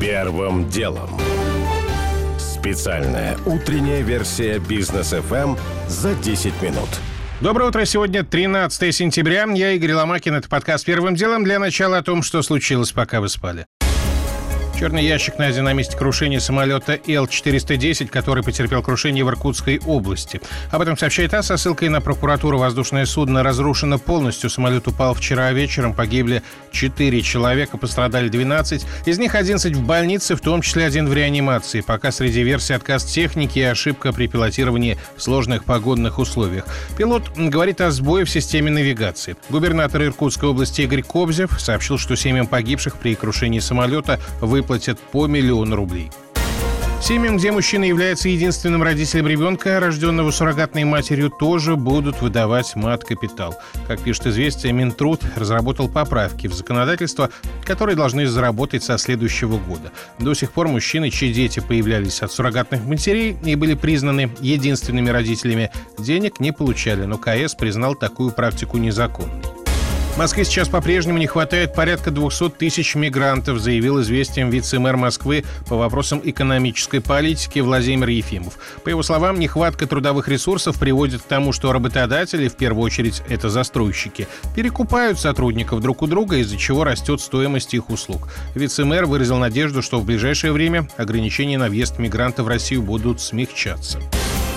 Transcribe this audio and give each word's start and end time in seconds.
Первым 0.00 0.68
делом. 0.68 1.08
Специальная 2.38 3.38
утренняя 3.46 4.02
версия 4.02 4.58
бизнес 4.58 5.14
FM 5.14 5.58
за 5.88 6.14
10 6.14 6.60
минут. 6.60 6.88
Доброе 7.40 7.70
утро. 7.70 7.84
Сегодня 7.86 8.22
13 8.22 8.94
сентября. 8.94 9.46
Я 9.54 9.72
Игорь 9.72 9.94
Ломакин. 9.94 10.34
Это 10.34 10.48
подкаст 10.48 10.84
«Первым 10.84 11.14
делом». 11.14 11.44
Для 11.44 11.58
начала 11.58 11.98
о 11.98 12.02
том, 12.02 12.22
что 12.22 12.42
случилось, 12.42 12.92
пока 12.92 13.20
вы 13.20 13.28
спали. 13.30 13.66
Черный 14.78 15.06
ящик 15.06 15.38
найден 15.38 15.64
на 15.64 15.72
месте 15.72 15.96
крушения 15.96 16.38
самолета 16.38 17.00
Л-410, 17.06 18.08
который 18.08 18.42
потерпел 18.42 18.82
крушение 18.82 19.24
в 19.24 19.28
Иркутской 19.30 19.80
области. 19.86 20.42
Об 20.70 20.82
этом 20.82 20.98
сообщает 20.98 21.30
ТАСС 21.30 21.46
со 21.46 21.56
ссылкой 21.56 21.88
на 21.88 22.02
прокуратуру. 22.02 22.58
Воздушное 22.58 23.06
судно 23.06 23.42
разрушено 23.42 23.98
полностью. 23.98 24.50
Самолет 24.50 24.86
упал 24.86 25.14
вчера 25.14 25.50
вечером. 25.52 25.94
Погибли 25.94 26.42
4 26.72 27.22
человека, 27.22 27.78
пострадали 27.78 28.28
12. 28.28 28.84
Из 29.06 29.18
них 29.18 29.34
11 29.34 29.74
в 29.74 29.82
больнице, 29.82 30.36
в 30.36 30.40
том 30.40 30.60
числе 30.60 30.84
один 30.84 31.08
в 31.08 31.14
реанимации. 31.14 31.80
Пока 31.80 32.12
среди 32.12 32.42
версий 32.42 32.74
отказ 32.74 33.06
техники 33.06 33.58
и 33.58 33.62
ошибка 33.62 34.12
при 34.12 34.26
пилотировании 34.26 34.98
в 35.16 35.22
сложных 35.22 35.64
погодных 35.64 36.18
условиях. 36.18 36.66
Пилот 36.98 37.30
говорит 37.34 37.80
о 37.80 37.90
сбое 37.90 38.26
в 38.26 38.30
системе 38.30 38.70
навигации. 38.70 39.36
Губернатор 39.48 40.02
Иркутской 40.02 40.50
области 40.50 40.82
Игорь 40.82 41.02
Кобзев 41.02 41.58
сообщил, 41.58 41.96
что 41.96 42.14
семьям 42.14 42.46
погибших 42.46 42.96
при 42.96 43.14
крушении 43.14 43.60
самолета 43.60 44.20
вы 44.42 44.65
выплатят 44.66 44.98
по 44.98 45.28
миллиону 45.28 45.76
рублей. 45.76 46.10
Семьям, 47.00 47.36
где 47.36 47.52
мужчина 47.52 47.84
является 47.84 48.28
единственным 48.28 48.82
родителем 48.82 49.28
ребенка, 49.28 49.78
рожденного 49.78 50.32
суррогатной 50.32 50.82
матерью, 50.82 51.30
тоже 51.30 51.76
будут 51.76 52.20
выдавать 52.20 52.74
мат-капитал. 52.74 53.54
Как 53.86 54.00
пишет 54.00 54.26
«Известия», 54.26 54.72
Минтруд 54.72 55.20
разработал 55.36 55.88
поправки 55.88 56.48
в 56.48 56.54
законодательство, 56.54 57.30
которые 57.64 57.94
должны 57.94 58.26
заработать 58.26 58.82
со 58.82 58.98
следующего 58.98 59.58
года. 59.58 59.92
До 60.18 60.34
сих 60.34 60.50
пор 60.50 60.66
мужчины, 60.66 61.10
чьи 61.10 61.32
дети 61.32 61.60
появлялись 61.60 62.22
от 62.22 62.32
суррогатных 62.32 62.84
матерей 62.84 63.36
и 63.44 63.54
были 63.54 63.74
признаны 63.74 64.32
единственными 64.40 65.10
родителями, 65.10 65.70
денег 65.98 66.40
не 66.40 66.50
получали, 66.50 67.04
но 67.04 67.18
КС 67.18 67.54
признал 67.54 67.94
такую 67.94 68.32
практику 68.32 68.78
незаконной. 68.78 69.55
Москве 70.16 70.46
сейчас 70.46 70.68
по-прежнему 70.68 71.18
не 71.18 71.26
хватает 71.26 71.74
порядка 71.74 72.10
200 72.10 72.48
тысяч 72.50 72.94
мигрантов, 72.94 73.58
заявил 73.58 74.00
известием 74.00 74.48
вице-мэр 74.48 74.96
Москвы 74.96 75.44
по 75.68 75.76
вопросам 75.76 76.22
экономической 76.24 77.00
политики 77.00 77.58
Владимир 77.58 78.08
Ефимов. 78.08 78.58
По 78.82 78.88
его 78.88 79.02
словам, 79.02 79.38
нехватка 79.38 79.86
трудовых 79.86 80.28
ресурсов 80.28 80.78
приводит 80.78 81.20
к 81.20 81.26
тому, 81.26 81.52
что 81.52 81.70
работодатели, 81.70 82.48
в 82.48 82.56
первую 82.56 82.84
очередь 82.84 83.22
это 83.28 83.50
застройщики, 83.50 84.26
перекупают 84.54 85.18
сотрудников 85.18 85.82
друг 85.82 86.00
у 86.00 86.06
друга, 86.06 86.36
из-за 86.38 86.56
чего 86.56 86.84
растет 86.84 87.20
стоимость 87.20 87.74
их 87.74 87.90
услуг. 87.90 88.28
Вице-мэр 88.54 89.04
выразил 89.04 89.36
надежду, 89.36 89.82
что 89.82 90.00
в 90.00 90.06
ближайшее 90.06 90.52
время 90.52 90.88
ограничения 90.96 91.58
на 91.58 91.68
въезд 91.68 91.98
мигрантов 91.98 92.46
в 92.46 92.48
Россию 92.48 92.80
будут 92.80 93.20
смягчаться. 93.20 94.00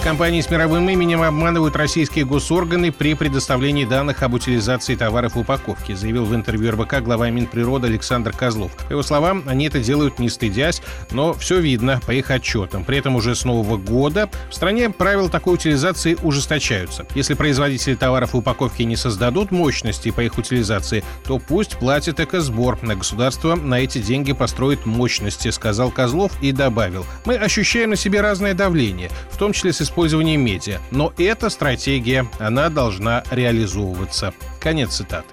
Компании 0.03 0.39
с 0.39 0.50
мировым 0.50 0.89
именем 0.89 1.22
обманывают 1.22 1.75
российские 1.75 2.25
госорганы 2.25 2.92
при 2.92 3.16
предоставлении 3.16 3.83
данных 3.83 4.23
об 4.23 4.33
утилизации 4.33 4.95
товаров 4.95 5.36
в 5.36 5.39
упаковке, 5.39 5.95
заявил 5.95 6.23
в 6.25 6.33
интервью 6.33 6.72
РБК 6.72 7.02
глава 7.02 7.30
Минприроды 7.30 7.88
Александр 7.88 8.31
Козлов. 8.31 8.72
По 8.88 8.94
его 8.94 9.03
словам, 9.03 9.44
они 9.45 9.67
это 9.67 9.80
делают 9.81 10.17
не 10.17 10.30
стыдясь, 10.30 10.81
но 11.11 11.33
все 11.33 11.59
видно 11.59 12.00
по 12.08 12.11
их 12.11 12.31
отчетам. 12.31 12.86
При 12.86 12.97
этом 12.97 13.17
уже 13.17 13.36
с 13.36 13.44
нового 13.44 13.78
года 13.78 14.30
в 14.50 14.56
стране 14.56 14.89
правила 14.89 15.30
такой 15.30 15.56
утилизации 15.56 16.17
ужесточаются. 16.23 17.06
Если 17.13 17.34
производители 17.34 17.95
товаров 17.95 18.34
в 18.34 18.38
упаковке 18.38 18.86
не 18.86 18.95
создадут 18.95 19.52
мощности 19.52 20.11
по 20.11 20.22
их 20.22 20.38
утилизации, 20.38 21.03
то 21.25 21.39
пусть 21.39 21.78
платит 21.78 22.22
экосбор. 22.22 22.80
На 22.81 22.95
государство 22.95 23.56
на 23.56 23.81
эти 23.81 24.00
деньги 24.00 24.31
построит 24.31 24.86
мощности, 24.86 25.50
сказал 25.50 25.91
Козлов 25.91 26.31
и 26.41 26.53
добавил. 26.53 27.06
Мы 27.25 27.36
ощущаем 27.36 27.91
на 27.91 27.95
себе 27.97 28.22
разное 28.22 28.53
давление, 28.53 29.11
в 29.30 29.38
том 29.38 29.52
числе 29.52 29.73
с 29.73 29.81
использовании 29.89 30.38
медиа. 30.38 30.79
Но 30.91 31.11
эта 31.17 31.50
стратегия, 31.50 32.27
она 32.39 32.69
должна 32.69 33.23
реализовываться. 33.31 34.33
Конец 34.59 34.95
цитаты. 34.95 35.27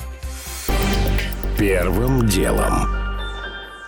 Первым 1.58 2.26
делом. 2.26 3.05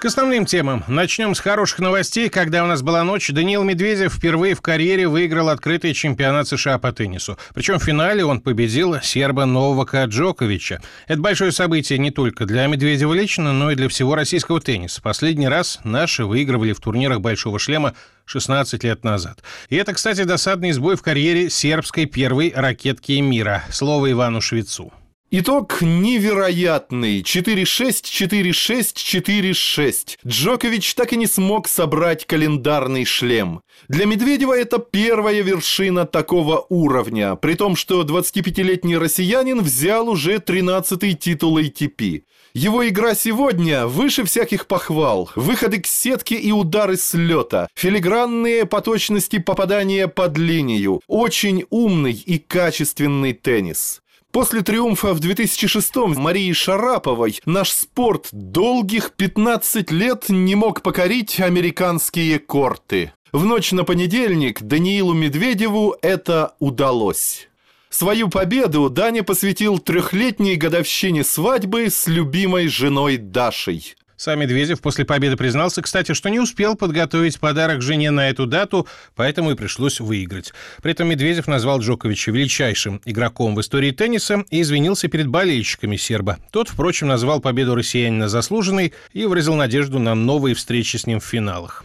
К 0.01 0.05
основным 0.05 0.47
темам. 0.47 0.85
Начнем 0.87 1.35
с 1.35 1.41
хороших 1.41 1.81
новостей. 1.81 2.29
Когда 2.29 2.63
у 2.63 2.69
нас 2.69 2.83
была 2.83 3.03
ночь, 3.03 3.31
Даниил 3.31 3.65
Медведев 3.65 4.15
впервые 4.15 4.55
в 4.55 4.63
карьере 4.63 5.09
выиграл 5.09 5.49
открытый 5.49 5.93
чемпионат 5.93 6.47
США 6.47 6.79
по 6.79 6.93
теннису. 6.93 7.37
Причем 7.53 7.81
в 7.81 7.83
финале 7.83 8.25
он 8.25 8.41
победил 8.41 9.01
серба 9.03 9.45
Новака 9.45 10.05
Джоковича. 10.05 10.81
Это 11.09 11.21
большое 11.21 11.51
событие 11.51 11.99
не 11.99 12.13
только 12.13 12.47
для 12.47 12.69
Медведева 12.69 13.13
лично, 13.13 13.53
но 13.53 13.73
и 13.73 13.75
для 13.75 13.89
всего 13.89 14.15
российского 14.15 14.61
тенниса. 14.61 15.03
Последний 15.03 15.49
раз 15.49 15.81
наши 15.83 16.25
выигрывали 16.25 16.75
в 16.75 16.81
турнирах 16.81 17.21
«Большого 17.21 17.59
шлема» 17.59 17.95
16 18.27 18.85
лет 18.85 19.03
назад. 19.03 19.43
И 19.69 19.75
это, 19.75 19.95
кстати, 19.95 20.23
досадный 20.23 20.71
сбой 20.71 20.95
в 20.95 21.03
карьере 21.03 21.51
сербской 21.51 22.07
первой 22.07 22.53
ракетки 22.55 23.19
мира. 23.19 23.65
Слово 23.73 24.13
Ивану 24.13 24.41
Швецу. 24.41 24.93
Итог 25.31 25.83
невероятный. 25.83 27.21
4-6, 27.21 28.03
4-6, 28.03 28.95
4-6. 28.95 30.17
Джокович 30.27 30.95
так 30.95 31.13
и 31.13 31.17
не 31.17 31.27
смог 31.27 31.69
собрать 31.69 32.25
календарный 32.25 33.05
шлем. 33.05 33.61
Для 33.89 34.07
Медведева 34.07 34.59
это 34.59 34.79
первая 34.79 35.43
вершина 35.43 36.07
такого 36.07 36.65
уровня, 36.71 37.35
при 37.35 37.57
том, 37.57 37.77
что 37.77 38.05
25-летний 38.05 38.97
россиянин 38.97 39.61
взял 39.61 40.09
уже 40.09 40.37
13-й 40.37 41.13
титул 41.13 41.59
ATP. 41.59 42.23
Его 42.55 42.89
игра 42.89 43.15
сегодня 43.15 43.87
выше 43.87 44.25
всяких 44.25 44.67
похвал. 44.67 45.31
Выходы 45.37 45.79
к 45.79 45.87
сетке 45.87 46.37
и 46.37 46.53
удары 46.53 46.97
с 46.97 47.13
лета. 47.13 47.69
Филигранные 47.75 48.65
по 48.65 48.81
точности 48.81 49.39
попадания 49.39 50.09
под 50.09 50.39
линию. 50.39 51.03
Очень 51.07 51.67
умный 51.69 52.15
и 52.15 52.39
качественный 52.39 53.35
теннис. 53.35 54.01
После 54.31 54.63
триумфа 54.63 55.15
в 55.15 55.21
2006-м 55.21 56.21
Марии 56.21 56.53
Шараповой 56.53 57.41
наш 57.47 57.71
спорт 57.71 58.29
долгих 58.33 59.13
15 59.13 59.91
лет 59.91 60.27
не 60.29 60.55
мог 60.55 60.83
покорить 60.83 61.41
американские 61.41 62.39
корты. 62.39 63.13
В 63.33 63.45
ночь 63.47 63.73
на 63.73 63.85
понедельник 63.85 64.63
Даниилу 64.63 65.15
Медведеву 65.15 65.97
это 66.03 66.55
удалось. 66.59 67.49
Свою 67.89 68.29
победу 68.29 68.91
Даня 68.91 69.23
посвятил 69.23 69.79
трехлетней 69.79 70.57
годовщине 70.57 71.25
свадьбы 71.25 71.89
с 71.89 72.07
любимой 72.07 72.69
женой 72.69 73.17
Дашей. 73.17 73.97
Сам 74.19 74.41
Медведев 74.41 74.81
после 74.81 75.05
победы 75.05 75.37
признался, 75.37 75.81
кстати, 75.81 76.13
что 76.13 76.29
не 76.29 76.41
успел 76.41 76.75
подготовить 76.75 77.39
подарок 77.39 77.83
жене 77.83 78.11
на 78.11 78.29
эту 78.29 78.47
дату, 78.47 78.89
поэтому 79.15 79.53
и 79.53 79.55
пришлось 79.55 80.01
выиграть. 80.01 80.53
При 80.83 80.91
этом 80.91 81.09
Медведев 81.09 81.47
назвал 81.47 81.79
Джоковича 81.79 82.33
величайшим 82.33 83.01
игроком 83.05 83.55
в 83.55 83.61
истории 83.61 83.93
тенниса 83.93 84.45
и 84.51 84.61
извинился 84.61 85.07
перед 85.07 85.29
болельщиками 85.29 85.97
серба. 85.97 86.39
Тот, 86.51 86.69
впрочем, 86.69 87.07
назвал 87.07 87.41
победу 87.41 87.77
россиянина 87.77 88.29
заслуженной 88.29 88.93
и 89.13 89.25
выразил 89.25 89.55
надежду 89.55 90.01
на 90.01 90.17
новые 90.17 90.57
встречи 90.57 90.97
с 90.97 91.07
ним 91.07 91.21
в 91.21 91.25
финалах. 91.25 91.85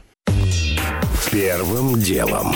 Первым 1.31 1.99
делом. 1.99 2.55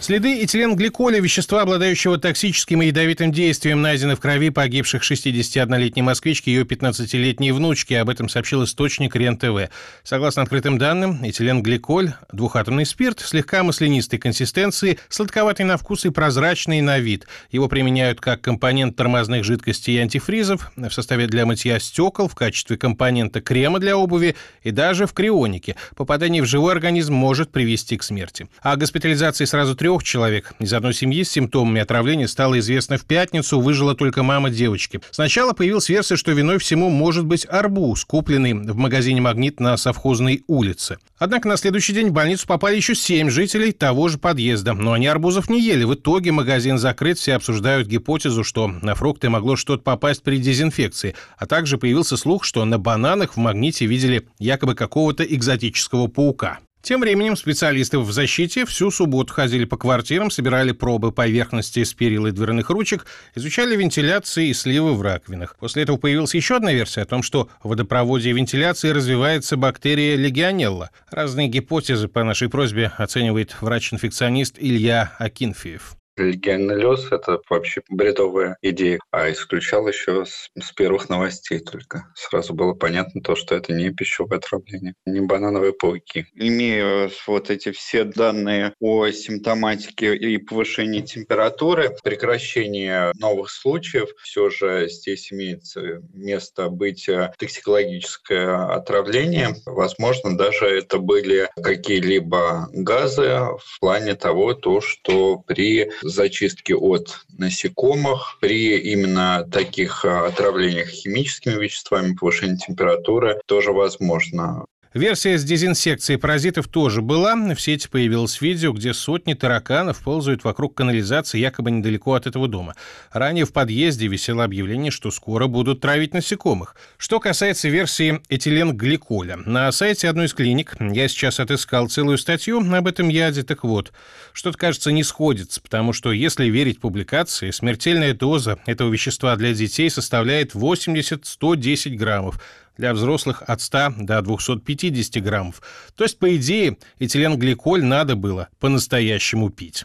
Следы 0.00 0.44
этиленгликоля, 0.44 1.18
вещества, 1.20 1.62
обладающего 1.62 2.18
токсическим 2.18 2.82
и 2.82 2.86
ядовитым 2.86 3.32
действием, 3.32 3.82
найдены 3.82 4.14
в 4.14 4.20
крови 4.20 4.50
погибших 4.50 5.02
61-летней 5.02 6.02
москвички 6.02 6.50
и 6.50 6.52
ее 6.52 6.62
15-летней 6.62 7.50
внучки. 7.50 7.94
Об 7.94 8.08
этом 8.08 8.28
сообщил 8.28 8.62
источник 8.62 9.16
РЕН-ТВ. 9.16 9.70
Согласно 10.04 10.42
открытым 10.42 10.78
данным, 10.78 11.24
этиленгликоль– 11.24 12.12
двухатомный 12.32 12.86
спирт, 12.86 13.18
слегка 13.18 13.64
маслянистой 13.64 14.20
консистенции, 14.20 15.00
сладковатый 15.08 15.66
на 15.66 15.76
вкус 15.76 16.06
и 16.06 16.10
прозрачный 16.10 16.80
на 16.80 17.00
вид. 17.00 17.26
Его 17.50 17.66
применяют 17.66 18.20
как 18.20 18.40
компонент 18.40 18.94
тормозных 18.94 19.42
жидкостей 19.42 19.96
и 19.96 19.98
антифризов, 19.98 20.70
в 20.76 20.90
составе 20.90 21.26
для 21.26 21.44
мытья 21.44 21.80
стекол, 21.80 22.28
в 22.28 22.36
качестве 22.36 22.78
компонента 22.78 23.40
крема 23.40 23.80
для 23.80 23.96
обуви 23.96 24.36
и 24.62 24.70
даже 24.70 25.06
в 25.06 25.12
крионике. 25.12 25.74
Попадание 25.96 26.40
в 26.40 26.46
живой 26.46 26.72
организм 26.72 27.14
может 27.14 27.50
привести 27.50 27.96
к 27.96 28.04
смерти. 28.04 28.48
А 28.62 28.76
госпитализации 28.76 29.44
сразу 29.44 29.74
трех 29.74 29.87
трех 29.88 30.04
человек 30.04 30.52
из 30.58 30.74
одной 30.74 30.92
семьи 30.92 31.22
с 31.22 31.30
симптомами 31.30 31.80
отравления 31.80 32.28
стало 32.28 32.58
известно 32.58 32.98
в 32.98 33.06
пятницу, 33.06 33.58
выжила 33.58 33.94
только 33.94 34.22
мама 34.22 34.50
девочки. 34.50 35.00
Сначала 35.10 35.54
появилась 35.54 35.88
версия, 35.88 36.16
что 36.16 36.32
виной 36.32 36.58
всему 36.58 36.90
может 36.90 37.24
быть 37.24 37.46
арбуз, 37.48 38.04
купленный 38.04 38.52
в 38.52 38.76
магазине 38.76 39.22
«Магнит» 39.22 39.60
на 39.60 39.78
совхозной 39.78 40.44
улице. 40.46 40.98
Однако 41.16 41.48
на 41.48 41.56
следующий 41.56 41.94
день 41.94 42.08
в 42.08 42.12
больницу 42.12 42.46
попали 42.46 42.76
еще 42.76 42.94
семь 42.94 43.30
жителей 43.30 43.72
того 43.72 44.08
же 44.08 44.18
подъезда, 44.18 44.74
но 44.74 44.92
они 44.92 45.06
арбузов 45.06 45.48
не 45.48 45.62
ели. 45.62 45.84
В 45.84 45.94
итоге 45.94 46.32
магазин 46.32 46.76
закрыт, 46.76 47.18
все 47.18 47.36
обсуждают 47.36 47.88
гипотезу, 47.88 48.44
что 48.44 48.68
на 48.68 48.94
фрукты 48.94 49.30
могло 49.30 49.56
что-то 49.56 49.82
попасть 49.82 50.22
при 50.22 50.36
дезинфекции, 50.36 51.14
а 51.38 51.46
также 51.46 51.78
появился 51.78 52.18
слух, 52.18 52.44
что 52.44 52.62
на 52.66 52.78
бананах 52.78 53.32
в 53.32 53.36
«Магните» 53.38 53.86
видели 53.86 54.28
якобы 54.38 54.74
какого-то 54.74 55.24
экзотического 55.24 56.08
паука. 56.08 56.58
Тем 56.80 57.00
временем 57.00 57.36
специалисты 57.36 57.98
в 57.98 58.10
защите 58.12 58.64
всю 58.64 58.90
субботу 58.90 59.34
ходили 59.34 59.64
по 59.64 59.76
квартирам, 59.76 60.30
собирали 60.30 60.72
пробы 60.72 61.10
поверхности 61.10 61.82
с 61.82 61.92
перил 61.92 62.26
и 62.26 62.30
дверных 62.30 62.70
ручек, 62.70 63.04
изучали 63.34 63.76
вентиляции 63.76 64.48
и 64.48 64.54
сливы 64.54 64.94
в 64.94 65.02
раковинах. 65.02 65.56
После 65.58 65.82
этого 65.82 65.96
появилась 65.96 66.34
еще 66.34 66.56
одна 66.56 66.72
версия 66.72 67.02
о 67.02 67.06
том, 67.06 67.22
что 67.22 67.50
в 67.62 67.68
водопроводе 67.68 68.30
и 68.30 68.32
вентиляции 68.32 68.90
развивается 68.90 69.56
бактерия 69.56 70.16
легионелла. 70.16 70.90
Разные 71.10 71.48
гипотезы 71.48 72.06
по 72.06 72.22
нашей 72.22 72.48
просьбе 72.48 72.92
оценивает 72.96 73.56
врач-инфекционист 73.60 74.54
Илья 74.58 75.12
Акинфеев. 75.18 75.97
Легионеллез– 76.18 77.08
это 77.10 77.40
вообще 77.48 77.82
бредовая 77.88 78.56
идея, 78.62 78.98
а 79.10 79.30
исключал 79.30 79.86
еще 79.88 80.24
с, 80.24 80.48
с 80.58 80.72
первых 80.72 81.08
новостей 81.08 81.58
только. 81.60 82.12
Сразу 82.14 82.54
было 82.54 82.74
понятно 82.74 83.20
то, 83.20 83.34
что 83.36 83.54
это 83.54 83.72
не 83.72 83.90
пищевое 83.90 84.38
отравление, 84.38 84.94
не 85.06 85.20
банановые 85.20 85.72
пауки. 85.72 86.26
Имея 86.34 87.10
вот 87.26 87.50
эти 87.50 87.72
все 87.72 88.04
данные 88.04 88.74
о 88.80 89.08
симптоматике 89.10 90.14
и 90.16 90.38
повышении 90.38 91.00
температуры, 91.00 91.96
прекращение 92.02 93.12
новых 93.18 93.50
случаев, 93.50 94.10
все 94.22 94.50
же 94.50 94.88
здесь 94.88 95.32
имеется 95.32 96.02
место 96.12 96.68
быть 96.68 97.08
токсикологическое 97.38 98.74
отравление. 98.74 99.56
Возможно, 99.66 100.36
даже 100.36 100.66
это 100.66 100.98
были 100.98 101.48
какие-либо 101.62 102.68
газы 102.72 103.40
в 103.58 103.80
плане 103.80 104.14
того, 104.14 104.54
то, 104.54 104.80
что 104.80 105.38
при 105.38 105.90
зачистки 106.08 106.72
от 106.72 107.24
насекомых. 107.36 108.38
При 108.40 108.78
именно 108.78 109.46
таких 109.50 110.04
а, 110.04 110.26
отравлениях 110.26 110.88
химическими 110.88 111.60
веществами 111.60 112.14
повышение 112.14 112.56
температуры 112.56 113.40
тоже 113.46 113.72
возможно. 113.72 114.64
Версия 114.98 115.38
с 115.38 115.44
дезинсекцией 115.44 116.18
паразитов 116.18 116.66
тоже 116.66 117.02
была. 117.02 117.36
В 117.36 117.60
сети 117.60 117.86
появилось 117.86 118.40
видео, 118.40 118.72
где 118.72 118.92
сотни 118.92 119.34
тараканов 119.34 120.02
ползают 120.02 120.42
вокруг 120.42 120.74
канализации 120.74 121.38
якобы 121.38 121.70
недалеко 121.70 122.14
от 122.14 122.26
этого 122.26 122.48
дома. 122.48 122.74
Ранее 123.12 123.44
в 123.44 123.52
подъезде 123.52 124.08
висело 124.08 124.42
объявление, 124.42 124.90
что 124.90 125.12
скоро 125.12 125.46
будут 125.46 125.82
травить 125.82 126.14
насекомых. 126.14 126.74
Что 126.96 127.20
касается 127.20 127.68
версии 127.68 128.20
этиленгликоля. 128.28 129.36
На 129.36 129.70
сайте 129.70 130.08
одной 130.08 130.26
из 130.26 130.34
клиник 130.34 130.74
я 130.80 131.06
сейчас 131.06 131.38
отыскал 131.38 131.88
целую 131.88 132.18
статью 132.18 132.58
об 132.58 132.86
этом 132.88 133.08
яде. 133.08 133.44
Так 133.44 133.62
вот, 133.62 133.92
что-то, 134.32 134.58
кажется, 134.58 134.90
не 134.90 135.04
сходится, 135.04 135.60
потому 135.60 135.92
что, 135.92 136.10
если 136.10 136.46
верить 136.46 136.80
публикации, 136.80 137.52
смертельная 137.52 138.14
доза 138.14 138.58
этого 138.66 138.90
вещества 138.90 139.36
для 139.36 139.54
детей 139.54 139.90
составляет 139.90 140.56
80-110 140.56 141.94
граммов, 141.94 142.40
для 142.78 142.94
взрослых 142.94 143.42
от 143.46 143.60
100 143.60 143.94
до 143.98 144.22
250 144.22 145.22
граммов. 145.22 145.60
То 145.94 146.04
есть, 146.04 146.18
по 146.18 146.34
идее, 146.34 146.78
этиленгликоль 146.98 147.84
надо 147.84 148.16
было 148.16 148.48
по-настоящему 148.58 149.50
пить. 149.50 149.84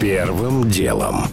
Первым 0.00 0.70
делом. 0.70 1.26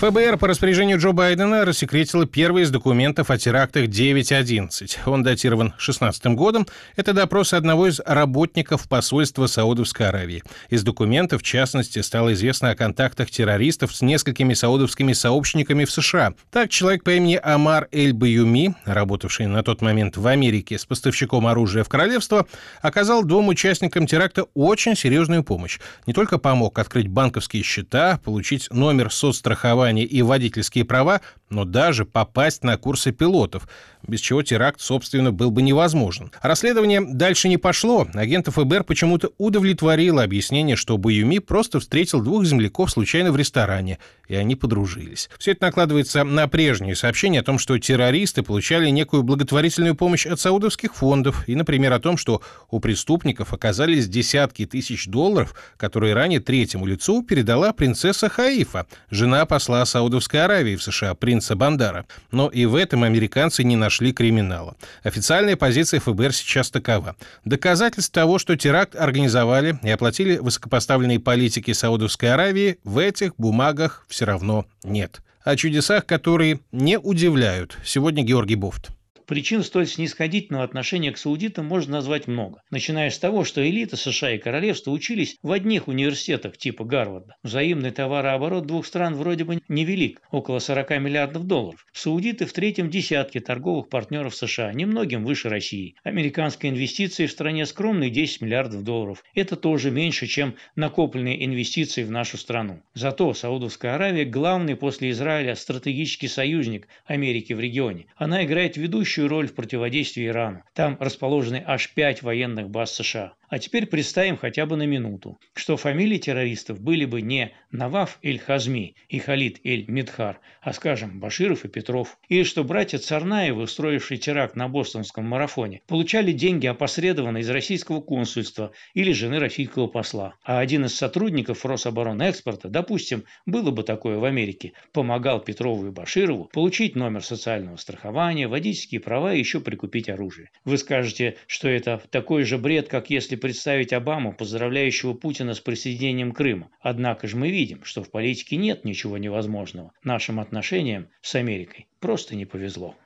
ФБР 0.00 0.38
по 0.38 0.48
распоряжению 0.48 0.98
Джо 0.98 1.12
Байдена 1.12 1.64
рассекретило 1.64 2.26
первый 2.26 2.64
из 2.64 2.70
документов 2.70 3.30
о 3.30 3.38
терактах 3.38 3.84
9.11. 3.84 4.98
Он 5.06 5.22
датирован 5.22 5.72
16 5.78 6.26
годом. 6.34 6.66
Это 6.96 7.12
допрос 7.12 7.52
одного 7.52 7.86
из 7.86 8.00
работников 8.04 8.88
посольства 8.88 9.46
Саудовской 9.46 10.08
Аравии. 10.08 10.42
Из 10.68 10.82
документов, 10.82 11.42
в 11.42 11.44
частности, 11.44 12.00
стало 12.00 12.32
известно 12.32 12.70
о 12.70 12.74
контактах 12.74 13.30
террористов 13.30 13.94
с 13.94 14.02
несколькими 14.02 14.52
саудовскими 14.54 15.12
сообщниками 15.12 15.84
в 15.84 15.92
США. 15.92 16.34
Так, 16.50 16.70
человек 16.70 17.04
по 17.04 17.10
имени 17.10 17.38
Амар 17.40 17.86
Эль-Баюми, 17.92 18.74
работавший 18.84 19.46
на 19.46 19.62
тот 19.62 19.80
момент 19.80 20.16
в 20.16 20.26
Америке 20.26 20.76
с 20.76 20.84
поставщиком 20.84 21.46
оружия 21.46 21.84
в 21.84 21.88
королевство, 21.88 22.46
оказал 22.82 23.22
двум 23.22 23.46
участникам 23.46 24.08
теракта 24.08 24.46
очень 24.54 24.96
серьезную 24.96 25.44
помощь. 25.44 25.78
Не 26.06 26.12
только 26.12 26.38
помог 26.38 26.80
открыть 26.80 27.06
банковские 27.06 27.62
счета, 27.62 28.18
получить 28.24 28.68
номер 28.72 29.12
соцстрахования 29.12 29.83
образование 29.84 30.04
и 30.04 30.22
водительские 30.22 30.84
права, 30.84 31.20
но 31.50 31.64
даже 31.64 32.04
попасть 32.04 32.64
на 32.64 32.76
курсы 32.76 33.12
пилотов, 33.12 33.68
без 34.06 34.20
чего 34.20 34.42
теракт, 34.42 34.80
собственно, 34.80 35.32
был 35.32 35.50
бы 35.50 35.62
невозможен. 35.62 36.30
Расследование 36.42 37.00
дальше 37.00 37.48
не 37.48 37.56
пошло. 37.56 38.06
Агент 38.14 38.48
ФБР 38.48 38.84
почему-то 38.84 39.30
удовлетворило 39.38 40.22
объяснение, 40.22 40.76
что 40.76 40.98
Баюми 40.98 41.38
просто 41.38 41.80
встретил 41.80 42.20
двух 42.20 42.44
земляков 42.44 42.90
случайно 42.90 43.32
в 43.32 43.36
ресторане, 43.36 43.98
и 44.28 44.34
они 44.34 44.54
подружились. 44.56 45.30
Все 45.38 45.52
это 45.52 45.66
накладывается 45.66 46.24
на 46.24 46.48
прежние 46.48 46.94
сообщения 46.94 47.40
о 47.40 47.42
том, 47.42 47.58
что 47.58 47.78
террористы 47.78 48.42
получали 48.42 48.90
некую 48.90 49.22
благотворительную 49.22 49.94
помощь 49.94 50.26
от 50.26 50.40
саудовских 50.40 50.94
фондов, 50.94 51.48
и, 51.48 51.54
например, 51.54 51.92
о 51.92 51.98
том, 51.98 52.16
что 52.16 52.42
у 52.70 52.80
преступников 52.80 53.52
оказались 53.52 54.08
десятки 54.08 54.66
тысяч 54.66 55.06
долларов, 55.06 55.54
которые 55.76 56.14
ранее 56.14 56.40
третьему 56.40 56.86
лицу 56.86 57.22
передала 57.22 57.72
принцесса 57.72 58.28
Хаифа, 58.28 58.86
жена 59.10 59.46
посла 59.46 59.84
Саудовской 59.84 60.44
Аравии 60.44 60.76
в 60.76 60.82
США, 60.82 61.14
принца 61.14 61.56
Бандара. 61.56 62.06
Но 62.30 62.48
и 62.48 62.66
в 62.66 62.74
этом 62.74 63.04
американцы 63.04 63.64
не 63.64 63.76
нашли 63.76 63.93
криминала. 64.12 64.76
Официальная 65.02 65.56
позиция 65.56 66.00
ФБР 66.00 66.32
сейчас 66.32 66.70
такова. 66.70 67.16
Доказательств 67.44 68.12
того, 68.12 68.38
что 68.38 68.56
теракт 68.56 68.96
организовали 68.96 69.78
и 69.82 69.90
оплатили 69.90 70.38
высокопоставленные 70.38 71.20
политики 71.20 71.72
Саудовской 71.72 72.32
Аравии, 72.32 72.78
в 72.84 72.98
этих 72.98 73.36
бумагах 73.36 74.04
все 74.08 74.24
равно 74.24 74.66
нет. 74.82 75.20
О 75.42 75.56
чудесах, 75.56 76.06
которые 76.06 76.60
не 76.72 76.98
удивляют. 76.98 77.76
Сегодня 77.84 78.22
Георгий 78.22 78.54
Бофт. 78.54 78.93
Причин 79.26 79.62
столь 79.62 79.86
снисходительного 79.86 80.64
отношения 80.64 81.10
к 81.10 81.16
саудитам 81.16 81.64
можно 81.64 81.94
назвать 81.94 82.26
много. 82.26 82.60
Начиная 82.70 83.08
с 83.08 83.18
того, 83.18 83.44
что 83.44 83.66
элита 83.66 83.96
США 83.96 84.32
и 84.32 84.38
королевства 84.38 84.90
учились 84.90 85.38
в 85.42 85.50
одних 85.50 85.88
университетах 85.88 86.58
типа 86.58 86.84
Гарварда. 86.84 87.36
Взаимный 87.42 87.90
товарооборот 87.90 88.66
двух 88.66 88.84
стран 88.84 89.14
вроде 89.14 89.44
бы 89.44 89.60
невелик, 89.68 90.20
около 90.30 90.58
40 90.58 90.90
миллиардов 91.00 91.46
долларов. 91.46 91.86
Саудиты 91.92 92.44
в 92.44 92.52
третьем 92.52 92.90
десятке 92.90 93.40
торговых 93.40 93.88
партнеров 93.88 94.34
США, 94.34 94.72
немногим 94.74 95.24
выше 95.24 95.48
России. 95.48 95.94
Американские 96.04 96.72
инвестиции 96.72 97.26
в 97.26 97.32
стране 97.32 97.64
скромные 97.64 98.10
10 98.10 98.42
миллиардов 98.42 98.84
долларов. 98.84 99.24
Это 99.34 99.56
тоже 99.56 99.90
меньше, 99.90 100.26
чем 100.26 100.54
накопленные 100.76 101.44
инвестиции 101.46 102.02
в 102.02 102.10
нашу 102.10 102.36
страну. 102.36 102.82
Зато 102.92 103.32
Саудовская 103.32 103.94
Аравия 103.94 104.26
главный 104.26 104.76
после 104.76 105.10
Израиля 105.10 105.54
стратегический 105.54 106.28
союзник 106.28 106.88
Америки 107.06 107.54
в 107.54 107.60
регионе. 107.60 108.06
Она 108.16 108.44
играет 108.44 108.76
ведущую 108.76 109.13
ведущую 109.14 109.28
роль 109.28 109.46
в 109.46 109.54
противодействии 109.54 110.26
Ирану. 110.26 110.64
Там 110.74 110.96
расположены 110.98 111.62
аж 111.64 111.92
пять 111.94 112.22
военных 112.22 112.68
баз 112.68 112.94
США. 112.96 113.34
А 113.54 113.58
теперь 113.60 113.86
представим 113.86 114.36
хотя 114.36 114.66
бы 114.66 114.74
на 114.76 114.84
минуту, 114.84 115.38
что 115.52 115.76
фамилии 115.76 116.18
террористов 116.18 116.80
были 116.80 117.04
бы 117.04 117.22
не 117.22 117.52
Наваф 117.70 118.18
Эль-Хазми 118.20 118.96
и 119.08 119.20
Халид 119.20 119.60
Эль-Мидхар, 119.62 120.40
а, 120.60 120.72
скажем, 120.72 121.20
Баширов 121.20 121.64
и 121.64 121.68
Петров. 121.68 122.18
Или 122.28 122.42
что 122.42 122.64
братья 122.64 122.98
Царнаевы, 122.98 123.62
устроившие 123.62 124.18
теракт 124.18 124.56
на 124.56 124.66
бостонском 124.66 125.26
марафоне, 125.26 125.82
получали 125.86 126.32
деньги 126.32 126.66
опосредованно 126.66 127.38
из 127.38 127.48
российского 127.48 128.00
консульства 128.00 128.72
или 128.92 129.12
жены 129.12 129.38
российского 129.38 129.86
посла. 129.86 130.34
А 130.42 130.58
один 130.58 130.86
из 130.86 130.96
сотрудников 130.96 131.64
Рособоронэкспорта, 131.64 132.68
допустим, 132.68 133.22
было 133.46 133.70
бы 133.70 133.84
такое 133.84 134.18
в 134.18 134.24
Америке, 134.24 134.72
помогал 134.92 135.40
Петрову 135.40 135.86
и 135.86 135.90
Баширову 135.90 136.50
получить 136.52 136.96
номер 136.96 137.22
социального 137.22 137.76
страхования, 137.76 138.48
водительские 138.48 139.00
права 139.04 139.34
и 139.34 139.38
еще 139.38 139.60
прикупить 139.60 140.08
оружие. 140.08 140.50
Вы 140.64 140.78
скажете, 140.78 141.36
что 141.46 141.68
это 141.68 142.02
такой 142.10 142.44
же 142.44 142.58
бред, 142.58 142.88
как 142.88 143.10
если 143.10 143.36
представить 143.36 143.92
Обаму, 143.92 144.32
поздравляющего 144.32 145.14
Путина 145.14 145.54
с 145.54 145.60
присоединением 145.60 146.32
Крыма. 146.32 146.70
Однако 146.80 147.28
же 147.28 147.36
мы 147.36 147.50
видим, 147.50 147.84
что 147.84 148.02
в 148.02 148.10
политике 148.10 148.56
нет 148.56 148.84
ничего 148.84 149.18
невозможного. 149.18 149.92
Нашим 150.02 150.40
отношениям 150.40 151.08
с 151.20 151.34
Америкой 151.34 151.86
просто 152.00 152.34
не 152.34 152.46
повезло. 152.46 152.96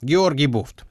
Георгий 0.00 0.46
Буфт. 0.46 0.84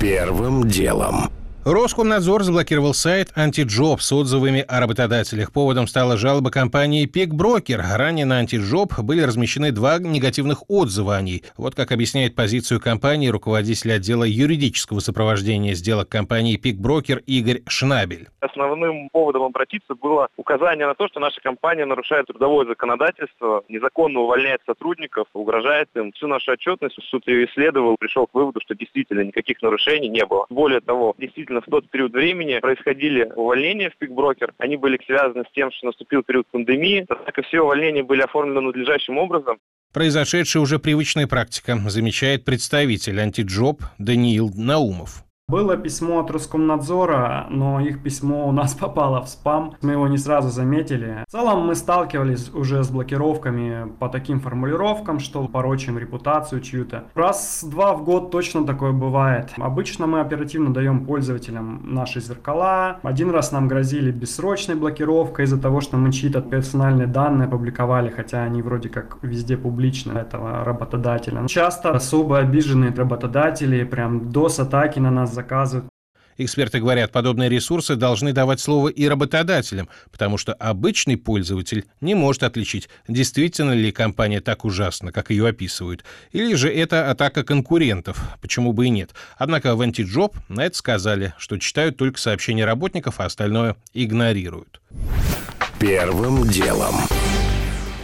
Первым 0.00 0.68
делом. 0.68 1.39
Роскомнадзор 1.62 2.42
заблокировал 2.42 2.94
сайт 2.94 3.32
«Антиджоб» 3.36 4.00
с 4.00 4.10
отзывами 4.12 4.64
о 4.66 4.80
работодателях. 4.80 5.52
Поводом 5.52 5.86
стала 5.86 6.16
жалоба 6.16 6.50
компании 6.50 7.04
«Пикброкер». 7.04 7.82
Ранее 7.96 8.24
на 8.24 8.38
«Антиджоб» 8.38 8.98
были 9.00 9.20
размещены 9.20 9.70
два 9.70 9.98
негативных 9.98 10.70
отзыва 10.70 11.16
о 11.16 11.20
ней. 11.20 11.44
Вот 11.58 11.74
как 11.74 11.92
объясняет 11.92 12.34
позицию 12.34 12.80
компании 12.80 13.28
руководитель 13.28 13.92
отдела 13.92 14.24
юридического 14.24 15.00
сопровождения 15.00 15.74
сделок 15.74 16.08
компании 16.08 16.56
«Пикброкер» 16.56 17.18
Игорь 17.26 17.60
Шнабель. 17.68 18.28
Основным 18.40 19.10
поводом 19.10 19.42
обратиться 19.42 19.94
было 19.94 20.28
указание 20.38 20.86
на 20.86 20.94
то, 20.94 21.08
что 21.08 21.20
наша 21.20 21.42
компания 21.42 21.84
нарушает 21.84 22.26
трудовое 22.28 22.66
законодательство, 22.66 23.64
незаконно 23.68 24.20
увольняет 24.20 24.62
сотрудников, 24.64 25.26
угрожает 25.34 25.90
им. 25.94 26.12
Всю 26.12 26.26
нашу 26.26 26.52
отчетность 26.52 26.96
суд 27.10 27.28
ее 27.28 27.44
исследовал, 27.44 27.96
пришел 28.00 28.26
к 28.26 28.32
выводу, 28.32 28.60
что 28.62 28.74
действительно 28.74 29.20
никаких 29.20 29.60
нарушений 29.60 30.08
не 30.08 30.24
было. 30.24 30.46
Более 30.48 30.80
того, 30.80 31.14
действительно 31.18 31.49
действительно 31.50 31.60
в 31.60 31.70
тот 31.70 31.90
период 31.90 32.12
времени 32.12 32.58
происходили 32.60 33.30
увольнения 33.34 33.90
в 33.90 33.96
Пикброкер. 33.98 34.54
Они 34.58 34.76
были 34.76 34.98
связаны 35.04 35.44
с 35.48 35.52
тем, 35.52 35.70
что 35.72 35.86
наступил 35.86 36.22
период 36.22 36.46
пандемии. 36.50 37.06
Однако 37.08 37.42
все 37.42 37.60
увольнения 37.60 38.02
были 38.02 38.22
оформлены 38.22 38.60
надлежащим 38.60 39.18
образом. 39.18 39.58
Произошедшая 39.92 40.62
уже 40.62 40.78
привычная 40.78 41.26
практика, 41.26 41.76
замечает 41.86 42.44
представитель 42.44 43.20
антиджоб 43.20 43.82
Даниил 43.98 44.50
Наумов. 44.54 45.24
Было 45.50 45.76
письмо 45.76 46.20
от 46.20 46.30
Роскомнадзора, 46.30 47.48
но 47.50 47.80
их 47.80 48.04
письмо 48.04 48.46
у 48.48 48.52
нас 48.52 48.74
попало 48.80 49.20
в 49.20 49.28
спам. 49.28 49.74
Мы 49.82 49.92
его 49.92 50.06
не 50.06 50.16
сразу 50.16 50.48
заметили. 50.48 51.24
В 51.26 51.32
целом 51.32 51.66
мы 51.66 51.74
сталкивались 51.74 52.54
уже 52.54 52.84
с 52.84 52.88
блокировками 52.88 53.90
по 53.98 54.08
таким 54.08 54.38
формулировкам, 54.38 55.18
что 55.18 55.48
порочим 55.48 55.98
репутацию 55.98 56.60
чью-то. 56.60 57.06
Раз-два 57.16 57.94
в 57.94 58.04
год 58.04 58.30
точно 58.30 58.64
такое 58.64 58.92
бывает. 58.92 59.50
Обычно 59.56 60.06
мы 60.06 60.20
оперативно 60.20 60.72
даем 60.72 61.04
пользователям 61.04 61.80
наши 61.82 62.20
зеркала. 62.20 63.00
Один 63.02 63.30
раз 63.30 63.50
нам 63.50 63.66
грозили 63.66 64.12
бессрочной 64.12 64.76
блокировкой 64.76 65.46
из-за 65.46 65.60
того, 65.60 65.80
что 65.80 65.96
мы 65.96 66.12
чьи-то 66.12 66.42
персональные 66.42 67.08
данные 67.08 67.48
опубликовали, 67.48 68.10
хотя 68.10 68.44
они 68.44 68.62
вроде 68.62 68.88
как 68.88 69.18
везде 69.22 69.56
публичны 69.56 70.12
этого 70.12 70.62
работодателя. 70.62 71.44
Часто 71.48 71.90
особо 71.90 72.38
обиженные 72.38 72.94
работодатели 72.94 73.82
прям 73.82 74.28
DOS-атаки 74.28 75.00
на 75.00 75.10
нас 75.10 75.39
заказывают. 75.40 75.90
Эксперты 76.38 76.80
говорят, 76.80 77.12
подобные 77.12 77.50
ресурсы 77.50 77.96
должны 77.96 78.32
давать 78.32 78.60
слово 78.60 78.88
и 78.88 79.06
работодателям, 79.06 79.90
потому 80.10 80.38
что 80.38 80.54
обычный 80.54 81.18
пользователь 81.18 81.84
не 82.00 82.14
может 82.14 82.44
отличить, 82.44 82.88
действительно 83.08 83.72
ли 83.72 83.92
компания 83.92 84.40
так 84.40 84.64
ужасна, 84.64 85.12
как 85.12 85.28
ее 85.28 85.48
описывают, 85.48 86.02
или 86.32 86.54
же 86.54 86.72
это 86.72 87.10
атака 87.10 87.44
конкурентов, 87.44 88.22
почему 88.40 88.72
бы 88.72 88.86
и 88.86 88.90
нет. 88.90 89.10
Однако 89.36 89.76
в 89.76 89.82
Антиджоп 89.82 90.34
на 90.48 90.64
это 90.64 90.76
сказали, 90.78 91.34
что 91.36 91.58
читают 91.58 91.98
только 91.98 92.18
сообщения 92.18 92.64
работников, 92.64 93.20
а 93.20 93.26
остальное 93.26 93.76
игнорируют. 93.92 94.80
Первым 95.78 96.48
делом. 96.48 96.94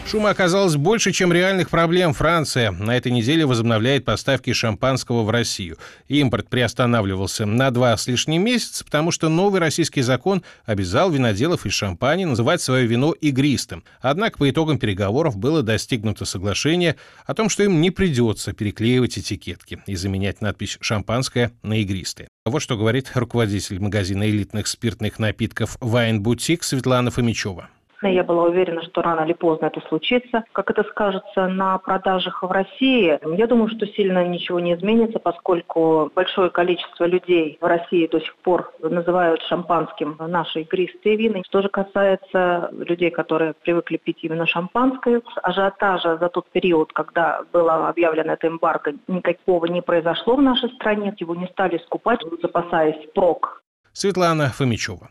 Шума 0.08 0.30
оказалось 0.30 0.76
больше, 0.76 1.10
чем 1.10 1.32
реальных 1.32 1.68
проблем. 1.68 2.14
Франция 2.14 2.70
на 2.70 2.96
этой 2.96 3.10
неделе 3.10 3.44
возобновляет 3.44 4.04
поставки 4.04 4.52
шампанского 4.52 5.24
в 5.24 5.30
Россию. 5.30 5.78
Импорт 6.06 6.48
приостанавливался 6.48 7.44
на 7.44 7.72
два 7.72 7.96
с 7.96 8.06
лишним 8.06 8.44
месяца, 8.44 8.84
потому 8.84 9.10
что 9.10 9.28
новый 9.28 9.58
российский 9.58 10.02
закон 10.02 10.44
обязал 10.64 11.10
виноделов 11.10 11.66
из 11.66 11.72
шампани 11.72 12.24
называть 12.24 12.62
свое 12.62 12.86
вино 12.86 13.14
игристым. 13.20 13.82
Однако 14.00 14.38
по 14.38 14.48
итогам 14.48 14.78
переговоров 14.78 15.36
было 15.36 15.64
достигнуто 15.64 16.24
соглашение 16.24 16.94
о 17.26 17.34
том, 17.34 17.48
что 17.48 17.64
им 17.64 17.80
не 17.80 17.90
придется 17.90 18.52
переклеивать 18.52 19.18
этикетки 19.18 19.82
и 19.86 19.96
заменять 19.96 20.40
надпись 20.40 20.78
«шампанское» 20.80 21.50
на 21.64 21.80
«игристое». 21.80 22.28
Вот 22.44 22.62
что 22.62 22.76
говорит 22.76 23.10
руководитель 23.14 23.80
магазина 23.80 24.30
элитных 24.30 24.68
спиртных 24.68 25.18
напитков 25.18 25.76
«Вайн 25.80 26.22
Бутик» 26.22 26.62
Светлана 26.62 27.10
Фомичева. 27.10 27.70
Я 28.02 28.24
была 28.24 28.44
уверена, 28.44 28.82
что 28.82 29.02
рано 29.02 29.22
или 29.22 29.32
поздно 29.32 29.66
это 29.66 29.80
случится. 29.88 30.44
Как 30.52 30.70
это 30.70 30.84
скажется 30.84 31.48
на 31.48 31.78
продажах 31.78 32.42
в 32.42 32.50
России? 32.50 33.18
Я 33.36 33.46
думаю, 33.46 33.68
что 33.68 33.86
сильно 33.86 34.26
ничего 34.26 34.60
не 34.60 34.74
изменится, 34.74 35.18
поскольку 35.18 36.10
большое 36.14 36.50
количество 36.50 37.04
людей 37.04 37.58
в 37.60 37.64
России 37.64 38.06
до 38.06 38.20
сих 38.20 38.34
пор 38.36 38.72
называют 38.80 39.42
шампанским 39.42 40.16
наши 40.18 40.62
игристые 40.62 41.16
вина. 41.16 41.42
Что 41.46 41.62
же 41.62 41.68
касается 41.68 42.70
людей, 42.72 43.10
которые 43.10 43.54
привыкли 43.54 43.96
пить 43.96 44.18
именно 44.22 44.46
шампанское, 44.46 45.22
ажиотажа 45.42 46.18
за 46.18 46.28
тот 46.28 46.50
период, 46.50 46.92
когда 46.92 47.42
было 47.52 47.88
объявлено 47.88 48.34
это 48.34 48.48
эмбарго, 48.48 48.94
никакого 49.08 49.66
не 49.66 49.82
произошло 49.82 50.36
в 50.36 50.42
нашей 50.42 50.70
стране. 50.70 51.14
Его 51.18 51.34
не 51.34 51.46
стали 51.46 51.78
скупать, 51.78 52.20
запасаясь 52.42 53.08
прок. 53.14 53.62
Светлана 53.92 54.48
Фомичева. 54.50 55.08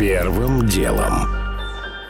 Первым 0.00 0.66
делом. 0.66 1.28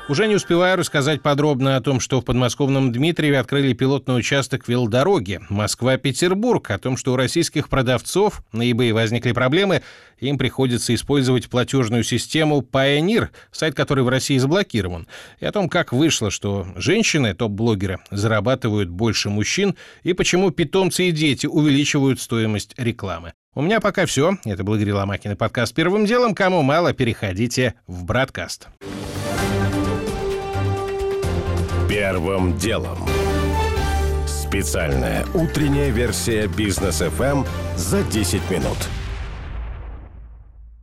Уже 0.09 0.28
не 0.28 0.37
успеваю 0.37 0.76
рассказать 0.76 1.23
подробно 1.23 1.75
о 1.75 1.80
том, 1.80 1.99
что 1.99 2.20
в 2.20 2.25
подмосковном 2.25 2.92
Дмитриеве 2.92 3.40
открыли 3.40 3.73
пилотный 3.73 4.16
участок 4.16 4.68
велодороги 4.68 5.40
Москва-Петербург, 5.49 6.70
о 6.70 6.78
том, 6.78 6.97
что 6.97 7.12
у 7.12 7.16
российских 7.16 7.68
продавцов 7.68 8.44
на 8.52 8.70
eBay 8.70 8.92
возникли 8.92 9.32
проблемы, 9.32 9.82
им 10.20 10.38
приходится 10.38 10.94
использовать 10.94 11.50
платежную 11.50 12.04
систему 12.04 12.61
Pioneer, 12.61 13.30
сайт 13.50 13.75
который 13.75 14.04
в 14.04 14.09
России 14.09 14.38
заблокирован, 14.38 15.09
и 15.40 15.44
о 15.44 15.50
том, 15.50 15.68
как 15.68 15.92
вышло, 15.92 16.30
что 16.30 16.68
женщины, 16.76 17.35
топ-блогеры, 17.35 17.99
зарабатывают 18.12 18.88
больше 18.88 19.30
мужчин, 19.30 19.75
и 20.04 20.12
почему 20.12 20.52
питомцы 20.52 21.09
и 21.09 21.11
дети 21.11 21.49
увеличивают 21.49 22.20
стоимость 22.20 22.73
рекламы. 22.76 23.32
У 23.52 23.62
меня 23.62 23.80
пока 23.80 24.07
все. 24.07 24.37
Это 24.45 24.62
был 24.62 24.76
Игорь 24.76 24.92
Ломакин 24.92 25.33
и 25.33 25.35
подкаст 25.35 25.75
«Первым 25.75 26.07
делом». 26.07 26.37
Кому 26.37 26.62
мало, 26.62 26.92
переходите 26.92 27.75
в 27.88 28.04
Браткаст. 28.04 28.69
Первым 31.88 32.57
делом. 32.59 32.99
Специальная 34.28 35.26
утренняя 35.35 35.90
версия 35.90 36.47
бизнес 36.47 37.02
FM 37.02 37.45
за 37.76 38.04
10 38.04 38.50
минут. 38.52 38.78